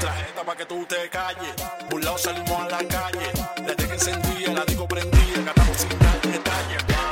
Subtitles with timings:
[0.00, 1.54] Traje esta pa' que tú te calles.
[1.90, 3.30] Burlao salimos a la calle.
[3.66, 5.44] La que encendía, la digo prendida.
[5.44, 7.09] Cantamos sin dar detalles.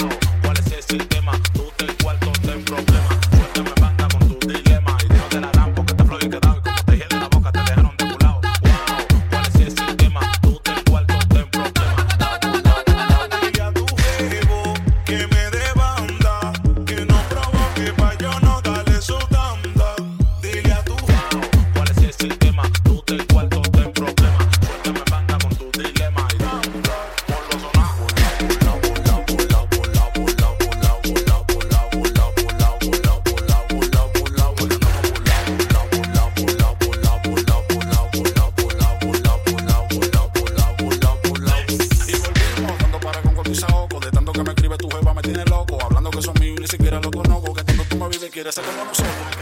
[45.44, 45.78] Loco.
[45.82, 47.54] Hablando que son míos y ni siquiera lo conozco.
[47.54, 49.37] Que cuando tú me vives quieres ser como nosotros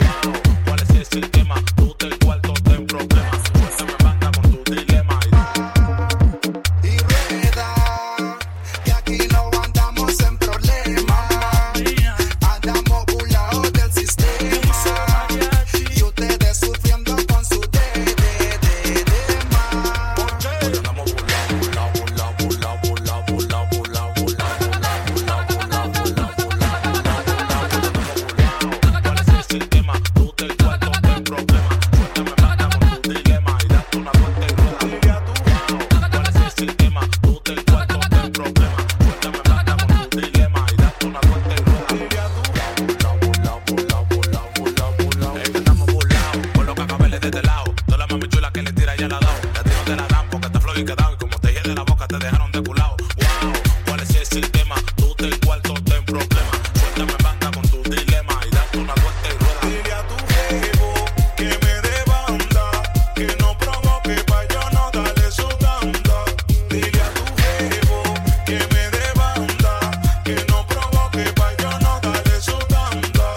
[50.77, 53.53] y quedado Y como te hiede la boca te dejaron de culado Wow,
[53.87, 54.77] ¿cuál es ese tema?
[54.97, 59.39] Tú te cuarto ten problema Suéltame banda con tu dilema Y date una vuelta y
[59.39, 60.95] rueda Dile a tu jevo
[61.37, 62.71] que me dé banda,
[63.15, 66.25] que no provoque pa' yo no darle su tanda.
[66.71, 68.03] Dile a tu jevo
[68.47, 69.81] que me dé banda,
[70.25, 73.35] que no provoque pa' yo no darle su tanda.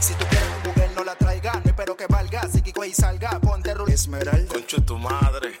[0.00, 2.92] Si tú quieres un mujer no la traiga, no espero que valga, si Kiko y
[2.92, 4.52] salga, ponte rul Esmeralda.
[4.54, 5.60] Concho tu madre